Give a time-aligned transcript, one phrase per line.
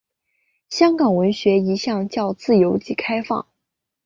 [0.67, 3.45] 香港文学一向较自由及开放。